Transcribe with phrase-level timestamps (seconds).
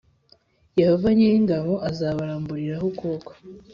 [0.79, 3.31] Yehova nyiri ingabo azabaramburira ukuboko